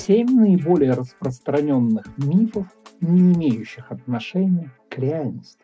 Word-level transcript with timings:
Семь 0.00 0.30
наиболее 0.30 0.92
распространенных 0.92 2.06
мифов, 2.16 2.66
не 3.02 3.20
имеющих 3.34 3.92
отношения 3.92 4.72
к 4.88 4.96
реальности. 4.96 5.62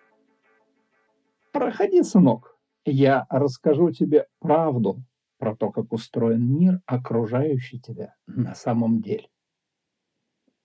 Проходи, 1.53 2.03
сынок, 2.03 2.59
я 2.85 3.27
расскажу 3.31 3.91
тебе 3.93 4.27
правду 4.39 5.03
про 5.39 5.57
то, 5.57 5.71
как 5.71 5.91
устроен 5.91 6.55
мир, 6.55 6.83
окружающий 6.85 7.81
тебя 7.81 8.15
на 8.27 8.55
самом 8.55 9.01
деле. 9.01 9.27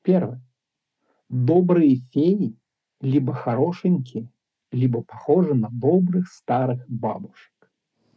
Первое. 0.02 0.44
Добрые 1.30 2.02
феи 2.12 2.60
либо 3.00 3.34
хорошенькие, 3.34 4.30
либо 4.74 5.02
похожи 5.02 5.54
на 5.54 5.70
добрых 5.72 6.28
старых 6.28 6.84
бабушек. 6.90 7.54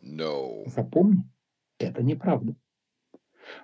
No. 0.02 0.64
Запомни, 0.66 1.22
это 1.78 2.02
неправда. 2.02 2.56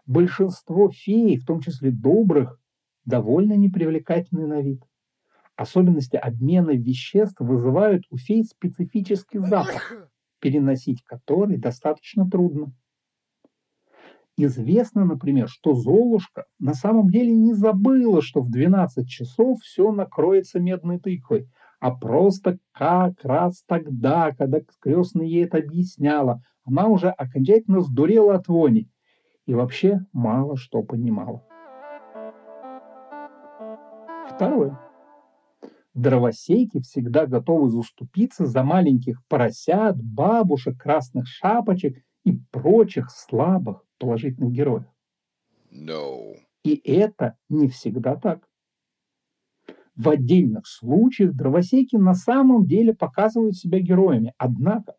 Большинство 0.06 0.90
фей, 0.90 1.36
в 1.38 1.44
том 1.44 1.60
числе 1.60 1.90
добрых, 1.90 2.58
довольно 3.04 3.54
непривлекательны 3.54 4.46
на 4.46 4.60
вид. 4.60 4.82
Особенности 5.56 6.16
обмена 6.16 6.70
веществ 6.70 7.40
вызывают 7.40 8.04
у 8.10 8.16
фей 8.16 8.44
специфический 8.44 9.38
запах, 9.38 9.92
переносить 10.40 11.02
который 11.04 11.58
достаточно 11.58 12.28
трудно. 12.28 12.72
Известно, 14.36 15.04
например, 15.04 15.48
что 15.48 15.74
Золушка 15.74 16.46
на 16.58 16.72
самом 16.72 17.10
деле 17.10 17.32
не 17.32 17.52
забыла, 17.52 18.22
что 18.22 18.40
в 18.40 18.50
12 18.50 19.06
часов 19.06 19.60
все 19.60 19.92
накроется 19.92 20.60
медной 20.60 20.98
тыквой, 20.98 21.46
а 21.78 21.90
просто 21.90 22.58
как 22.72 23.22
раз 23.22 23.62
тогда, 23.66 24.32
когда 24.32 24.60
крестная 24.80 25.26
ей 25.26 25.44
это 25.44 25.58
объясняла, 25.58 26.42
она 26.64 26.86
уже 26.86 27.10
окончательно 27.10 27.80
сдурела 27.80 28.36
от 28.36 28.48
вони 28.48 28.89
и 29.50 29.54
вообще 29.54 30.06
мало 30.12 30.56
что 30.56 30.84
понимала. 30.84 31.44
Второе. 34.32 34.78
Дровосеки 35.92 36.80
всегда 36.80 37.26
готовы 37.26 37.68
заступиться 37.68 38.46
за 38.46 38.62
маленьких 38.62 39.26
поросят, 39.26 40.00
бабушек, 40.00 40.80
красных 40.80 41.26
шапочек 41.26 42.00
и 42.24 42.38
прочих 42.52 43.10
слабых 43.10 43.84
положительных 43.98 44.52
героев. 44.52 44.86
No. 45.72 46.36
И 46.62 46.80
это 46.88 47.36
не 47.48 47.66
всегда 47.66 48.14
так. 48.14 48.48
В 49.96 50.10
отдельных 50.10 50.68
случаях 50.68 51.34
дровосеки 51.34 51.96
на 51.96 52.14
самом 52.14 52.66
деле 52.66 52.94
показывают 52.94 53.56
себя 53.56 53.80
героями, 53.80 54.32
однако 54.38 54.94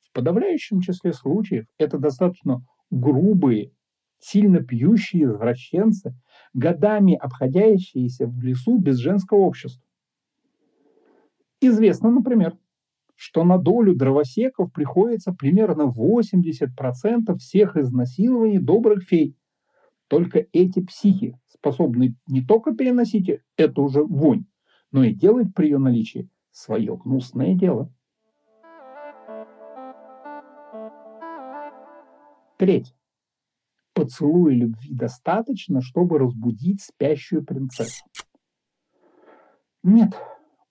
в 0.00 0.10
подавляющем 0.14 0.80
числе 0.80 1.12
случаев 1.12 1.66
это 1.76 1.98
достаточно 1.98 2.64
грубые, 2.90 3.72
сильно 4.20 4.60
пьющие 4.60 5.24
извращенцы, 5.24 6.14
годами 6.54 7.14
обходящиеся 7.14 8.26
в 8.26 8.40
лесу 8.42 8.78
без 8.78 8.98
женского 8.98 9.38
общества. 9.38 9.82
Известно, 11.60 12.10
например, 12.10 12.56
что 13.16 13.44
на 13.44 13.58
долю 13.58 13.94
дровосеков 13.94 14.72
приходится 14.72 15.32
примерно 15.32 15.82
80% 15.82 17.36
всех 17.36 17.76
изнасилований 17.76 18.58
добрых 18.58 19.02
фей. 19.04 19.36
Только 20.08 20.46
эти 20.52 20.80
психи 20.80 21.38
способны 21.48 22.16
не 22.26 22.42
только 22.42 22.74
переносить 22.74 23.30
эту 23.56 23.82
уже 23.82 24.02
вонь, 24.02 24.46
но 24.90 25.04
и 25.04 25.12
делать 25.12 25.54
при 25.54 25.66
ее 25.66 25.78
наличии 25.78 26.30
свое 26.50 26.96
гнусное 26.96 27.54
дело. 27.54 27.92
Третье. 32.56 32.94
Поцелуя 34.00 34.54
любви 34.54 34.94
достаточно, 34.94 35.82
чтобы 35.82 36.18
разбудить 36.18 36.80
спящую 36.80 37.44
принцессу. 37.44 38.02
Нет, 39.82 40.14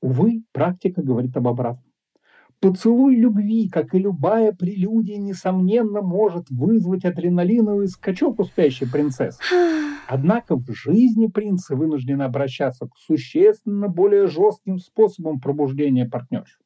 увы, 0.02 0.42
практика 0.52 1.04
говорит 1.04 1.38
об 1.38 1.48
обратном. 1.48 1.94
Поцелуй 2.60 3.16
любви, 3.16 3.70
как 3.70 3.94
и 3.94 4.00
любая 4.00 4.52
прелюдия, 4.52 5.20
несомненно, 5.20 6.02
может 6.02 6.50
вызвать 6.50 7.06
адреналиновый 7.06 7.88
скачок 7.90 8.40
у 8.40 8.46
спящей 8.46 8.90
принцессы. 8.90 9.40
Однако 10.08 10.56
в 10.56 10.66
жизни 10.72 11.28
принцы 11.28 11.76
вынуждены 11.76 12.24
обращаться 12.24 12.88
к 12.88 12.98
существенно 12.98 13.90
более 13.90 14.26
жестким 14.26 14.80
способам 14.80 15.40
пробуждения 15.40 16.10
партнерши. 16.10 16.58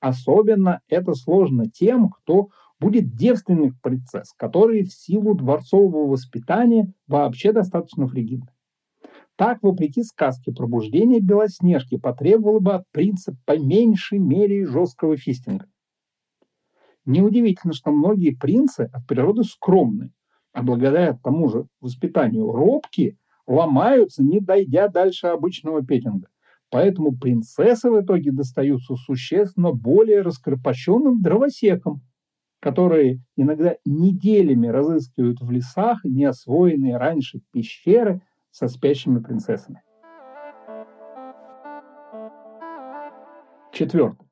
Особенно 0.00 0.80
это 0.88 1.14
сложно 1.14 1.70
тем, 1.70 2.10
кто 2.10 2.48
будет 2.84 3.14
девственных 3.14 3.80
принцесс, 3.80 4.34
которые 4.36 4.84
в 4.84 4.92
силу 4.92 5.34
дворцового 5.34 6.06
воспитания 6.06 6.92
вообще 7.06 7.52
достаточно 7.52 8.06
фригидны. 8.06 8.48
Так, 9.36 9.62
вопреки 9.62 10.02
сказке, 10.02 10.52
пробуждение 10.52 11.20
Белоснежки 11.20 11.96
потребовало 11.96 12.60
бы 12.60 12.74
от 12.74 12.84
принца 12.90 13.34
по 13.46 13.58
меньшей 13.58 14.18
мере 14.18 14.66
жесткого 14.66 15.16
фистинга. 15.16 15.66
Неудивительно, 17.06 17.72
что 17.72 17.90
многие 17.90 18.36
принцы 18.36 18.90
от 18.92 19.06
природы 19.06 19.44
скромны, 19.44 20.12
а 20.52 20.62
благодаря 20.62 21.14
тому 21.14 21.48
же 21.48 21.66
воспитанию 21.80 22.52
робкие, 22.52 23.16
ломаются, 23.46 24.22
не 24.22 24.40
дойдя 24.40 24.88
дальше 24.88 25.28
обычного 25.28 25.82
петинга. 25.82 26.28
Поэтому 26.68 27.16
принцессы 27.16 27.90
в 27.90 27.98
итоге 27.98 28.30
достаются 28.30 28.94
существенно 28.96 29.72
более 29.72 30.20
раскрепощенным 30.20 31.22
дровосекам, 31.22 32.02
которые 32.64 33.20
иногда 33.36 33.76
неделями 33.84 34.66
разыскивают 34.66 35.40
в 35.40 35.50
лесах 35.50 36.02
неосвоенные 36.04 36.96
раньше 36.96 37.40
пещеры– 37.52 38.20
со 38.54 38.68
спящими 38.68 39.18
принцессами. 39.18 39.82
Четвертое. 43.72 44.28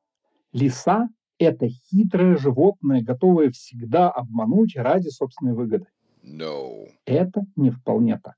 Лиса– 0.52 1.08
это 1.38 1.66
хитрое 1.68 2.36
животное, 2.36 3.02
готовое 3.02 3.50
всегда 3.50 4.10
обмануть 4.10 4.76
ради 4.76 5.08
собственной 5.08 5.54
выгоды. 5.54 5.88
No. 6.22 6.86
Это 7.04 7.44
не 7.56 7.70
вполне 7.70 8.20
так. 8.22 8.36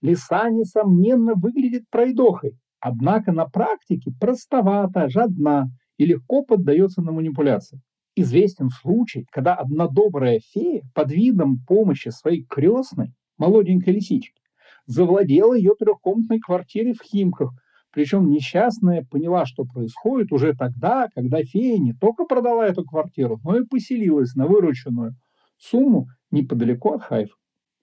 Лиса, 0.00 0.50
несомненно, 0.50 1.34
выглядит 1.34 1.88
пройдохой, 1.88 2.58
однако 2.80 3.30
на 3.30 3.46
практике 3.46 4.10
простовата, 4.18 5.08
жадна 5.08 5.70
и 5.98 6.04
легко 6.04 6.42
поддается 6.42 7.00
на 7.00 7.12
манипуляции. 7.12 7.80
Известен 8.14 8.68
случай, 8.68 9.26
когда 9.30 9.54
одна 9.54 9.88
добрая 9.88 10.40
фея 10.40 10.82
под 10.94 11.10
видом 11.12 11.58
помощи 11.66 12.10
своей 12.10 12.44
крестной, 12.44 13.14
молоденькой 13.38 13.94
лисички, 13.94 14.42
завладела 14.86 15.54
ее 15.54 15.74
трехкомнатной 15.78 16.38
квартирой 16.40 16.92
в 16.92 17.02
Химках. 17.02 17.52
Причем 17.90 18.28
несчастная 18.28 19.04
поняла, 19.10 19.46
что 19.46 19.64
происходит 19.64 20.30
уже 20.30 20.54
тогда, 20.54 21.08
когда 21.14 21.42
фея 21.42 21.78
не 21.78 21.94
только 21.94 22.24
продала 22.24 22.66
эту 22.66 22.84
квартиру, 22.84 23.40
но 23.44 23.58
и 23.58 23.64
поселилась 23.64 24.34
на 24.34 24.46
вырученную 24.46 25.14
сумму 25.56 26.08
неподалеку 26.30 26.92
от 26.92 27.02
Хайфа. 27.02 27.34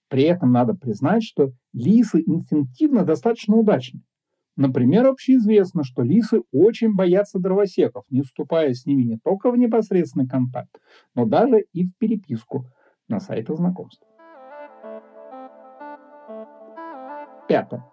При 0.10 0.24
этом 0.24 0.52
надо 0.52 0.74
признать, 0.74 1.24
что 1.24 1.52
лисы 1.74 2.22
инстинктивно 2.26 3.04
достаточно 3.04 3.56
удачны. 3.56 4.02
Например, 4.60 5.08
общеизвестно, 5.08 5.86
что 5.86 6.02
лисы 6.02 6.42
очень 6.52 6.94
боятся 6.94 7.40
дровосеков, 7.40 8.04
не 8.10 8.24
вступая 8.24 8.74
с 8.74 8.86
ними 8.86 9.04
не 9.04 9.18
только 9.18 9.52
в 9.52 9.58
непосредственный 9.58 10.28
контакт, 10.28 10.82
но 11.16 11.24
даже 11.24 11.62
и 11.72 11.86
в 11.86 11.96
переписку 11.98 12.66
на 13.08 13.22
сайтах 13.22 13.56
знакомств. 13.56 14.04
Пятое. 17.48 17.86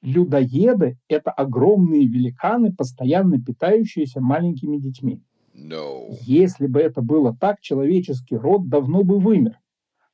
Людоеды– 0.00 0.96
это 1.08 1.32
огромные 1.32 2.06
великаны, 2.06 2.72
постоянно 2.72 3.38
питающиеся 3.38 4.22
маленькими 4.22 4.78
детьми. 4.78 5.22
No. 5.54 6.06
Если 6.22 6.66
бы 6.66 6.80
это 6.80 7.02
было 7.02 7.36
так, 7.38 7.60
человеческий 7.60 8.36
род 8.36 8.70
давно 8.70 9.04
бы 9.04 9.18
вымер. 9.18 9.58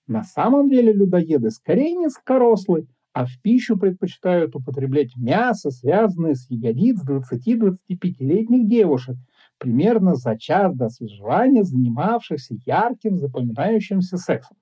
На 0.08 0.24
самом 0.24 0.68
деле 0.68 0.92
людоеды 0.92 1.50
скорее 1.50 1.94
низкорослые, 1.94 2.88
а 3.16 3.24
в 3.24 3.40
пищу 3.40 3.78
предпочитают 3.78 4.54
употреблять 4.56 5.16
мясо, 5.16 5.70
связанное 5.70 6.34
с 6.34 6.50
ягодиц 6.50 7.02
20-25-летних 7.02 8.68
девушек, 8.68 9.16
примерно 9.56 10.16
за 10.16 10.36
час 10.36 10.76
до 10.76 10.84
освежевания 10.84 11.62
занимавшихся 11.62 12.56
ярким 12.66 13.16
запоминающимся 13.16 14.18
сексом. 14.18 14.58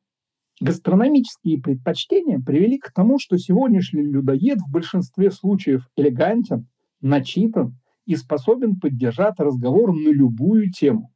Гастрономические 0.60 1.60
предпочтения 1.60 2.38
привели 2.38 2.78
к 2.78 2.92
тому, 2.92 3.18
что 3.18 3.38
сегодняшний 3.38 4.02
людоед 4.02 4.60
в 4.60 4.70
большинстве 4.70 5.32
случаев 5.32 5.88
элегантен, 5.96 6.68
начитан 7.00 7.76
и 8.06 8.14
способен 8.14 8.78
поддержать 8.78 9.40
разговор 9.40 9.92
на 9.92 10.10
любую 10.10 10.70
тему. 10.70 11.12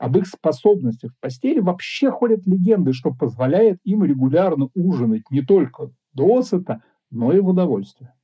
Об 0.00 0.16
их 0.16 0.26
способностях 0.26 1.12
в 1.12 1.20
постели 1.20 1.60
вообще 1.60 2.10
ходят 2.10 2.44
легенды, 2.44 2.92
что 2.92 3.14
позволяет 3.14 3.78
им 3.84 4.02
регулярно 4.02 4.68
ужинать 4.74 5.30
не 5.30 5.42
только 5.42 5.92
досыта, 6.14 6.82
но 7.10 7.32
и 7.32 7.40
в 7.40 7.48
удовольствие. 7.48 8.14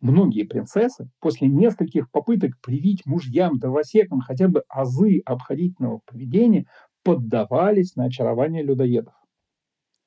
Многие 0.00 0.44
принцессы 0.44 1.10
после 1.20 1.48
нескольких 1.48 2.10
попыток 2.10 2.52
привить 2.60 3.04
мужьям-дровосекам 3.06 4.20
хотя 4.20 4.48
бы 4.48 4.64
азы 4.68 5.22
обходительного 5.24 6.00
поведения 6.06 6.66
поддавались 7.02 7.96
на 7.96 8.04
очарование 8.04 8.62
людоедов. 8.62 9.14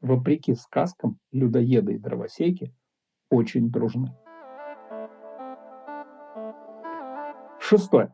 Вопреки 0.02 0.56
сказкам, 0.56 1.20
людоеды 1.32 1.96
и 1.96 2.00
дровосеки 2.00 2.74
очень 3.30 3.70
дружны. 3.70 4.16
Шестое. 7.60 8.14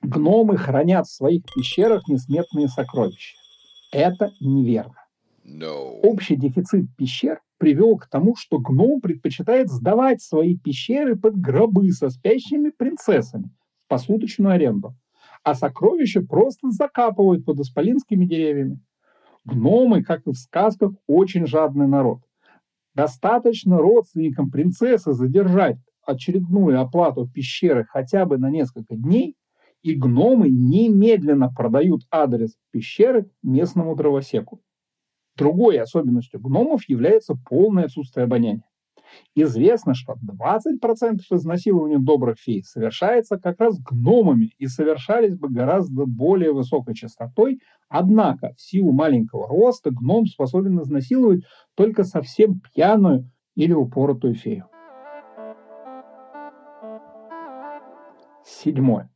Гномы 0.00 0.56
хранят 0.56 1.06
в 1.06 1.14
своих 1.14 1.42
пещерах 1.44 2.08
несметные 2.08 2.68
сокровища. 2.68 3.36
Это 3.92 4.30
неверно. 4.40 4.94
No. 5.44 6.00
Общий 6.02 6.36
дефицит 6.36 6.86
пещер 6.96 7.40
привел 7.58 7.96
к 7.96 8.08
тому, 8.08 8.36
что 8.36 8.58
гном 8.58 9.00
предпочитает 9.00 9.68
сдавать 9.68 10.22
свои 10.22 10.56
пещеры 10.56 11.16
под 11.16 11.36
гробы 11.38 11.90
со 11.92 12.10
спящими 12.10 12.70
принцессами 12.70 13.50
в 13.84 13.88
посуточную 13.88 14.52
аренду, 14.52 14.94
а 15.42 15.54
сокровища 15.54 16.22
просто 16.22 16.70
закапывают 16.70 17.44
под 17.44 17.60
исполинскими 17.60 18.26
деревьями. 18.26 18.80
Гномы, 19.44 20.02
как 20.02 20.26
и 20.26 20.32
в 20.32 20.36
сказках, 20.36 20.92
очень 21.06 21.46
жадный 21.46 21.86
народ. 21.86 22.20
Достаточно 22.94 23.78
родственникам 23.78 24.50
принцессы 24.50 25.12
задержать 25.12 25.76
очередную 26.04 26.80
оплату 26.80 27.28
пещеры 27.28 27.84
хотя 27.88 28.26
бы 28.26 28.38
на 28.38 28.50
несколько 28.50 28.96
дней, 28.96 29.36
и 29.82 29.94
гномы 29.94 30.48
немедленно 30.48 31.48
продают 31.48 32.02
адрес 32.10 32.56
пещеры 32.72 33.30
местному 33.42 33.94
дровосеку. 33.94 34.60
Другой 35.36 35.78
особенностью 35.78 36.40
гномов 36.40 36.88
является 36.88 37.34
полное 37.34 37.84
отсутствие 37.84 38.24
обоняния. 38.24 38.64
Известно, 39.34 39.94
что 39.94 40.14
20% 40.14 41.20
изнасилований 41.30 41.98
добрых 41.98 42.38
фей 42.38 42.62
совершается 42.64 43.38
как 43.38 43.60
раз 43.60 43.78
гномами 43.78 44.52
и 44.58 44.66
совершались 44.66 45.36
бы 45.36 45.48
гораздо 45.48 46.06
более 46.06 46.52
высокой 46.52 46.94
частотой, 46.94 47.60
однако 47.88 48.52
в 48.56 48.60
силу 48.60 48.92
маленького 48.92 49.46
роста 49.46 49.90
гном 49.90 50.26
способен 50.26 50.80
изнасиловать 50.80 51.42
только 51.74 52.04
совсем 52.04 52.60
пьяную 52.60 53.30
или 53.54 53.72
упоротую 53.72 54.34
фею. 54.34 54.66
Седьмое. 58.44 59.10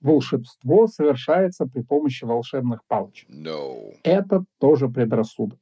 Волшебство 0.00 0.86
совершается 0.86 1.66
при 1.66 1.82
помощи 1.82 2.24
волшебных 2.24 2.84
палочек. 2.86 3.28
No. 3.30 3.92
Это 4.02 4.44
тоже 4.58 4.88
предрассудок. 4.88 5.58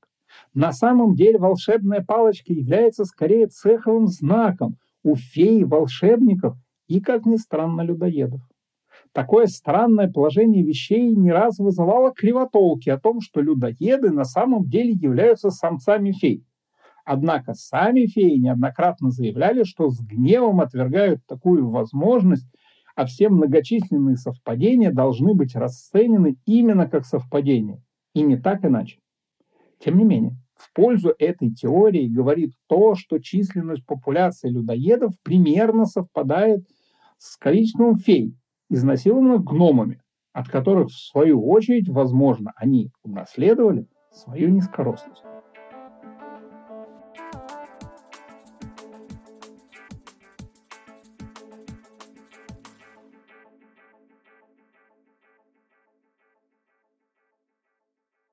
На 0.53 0.73
самом 0.73 1.15
деле 1.15 1.39
волшебная 1.39 2.05
палочка 2.05 2.53
является 2.53 3.05
скорее 3.05 3.47
цеховым 3.47 4.09
знаком 4.09 4.77
у 5.03 5.17
фей, 5.17 5.65
волшебников 5.65 6.57
и, 6.89 7.01
как 7.01 7.27
ни 7.27 7.37
странно, 7.37 7.83
людоедов. 7.83 8.41
Такое 9.13 9.47
странное 9.47 10.11
положение 10.11 10.65
вещей 10.65 11.15
не 11.15 11.31
раз 11.31 11.59
вызывало 11.59 12.13
кривотолки 12.13 12.91
о 12.91 12.99
том, 12.99 13.21
что 13.21 13.41
людоеды 13.41 14.11
на 14.11 14.25
самом 14.25 14.69
деле 14.69 14.91
являются 14.91 15.51
самцами 15.51 16.11
фей. 16.11 16.45
Однако 17.05 17.55
сами 17.55 18.07
феи 18.07 18.39
неоднократно 18.39 19.11
заявляли, 19.11 19.63
что 19.63 19.91
с 19.91 20.01
гневом 20.01 20.61
отвергают 20.61 21.21
такую 21.27 21.69
возможность, 21.69 22.49
а 22.95 23.07
все 23.07 23.29
многочисленные 23.29 24.17
совпадения 24.17 24.93
должны 24.93 25.35
быть 25.35 25.55
расценены 25.55 26.37
именно 26.47 26.89
как 26.89 27.05
совпадения, 27.05 27.83
и 28.15 28.23
не 28.23 28.37
так 28.37 28.65
иначе. 28.65 28.99
Тем 29.79 29.99
не 29.99 30.05
менее, 30.05 30.37
в 30.57 30.73
пользу 30.73 31.15
этой 31.19 31.51
теории 31.51 32.07
говорит 32.09 32.53
то, 32.69 32.95
что 32.95 33.19
численность 33.19 33.85
популяции 33.85 34.49
людоедов 34.49 35.13
примерно 35.23 35.85
совпадает 35.85 36.65
с 37.19 37.37
количеством 37.37 37.99
фей, 37.99 38.37
изнасилованных 38.71 39.45
гномами, 39.45 40.01
от 40.33 40.49
которых, 40.49 40.89
в 40.89 40.99
свою 40.99 41.45
очередь, 41.47 41.89
возможно, 41.89 42.53
они 42.57 42.91
унаследовали 43.03 43.87
свою 44.13 44.49
низкорослость. 44.51 45.23